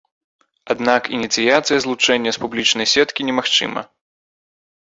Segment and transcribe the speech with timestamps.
[0.73, 3.81] Аднак ініцыяцыя злучэння з публічнай сеткі немагчыма.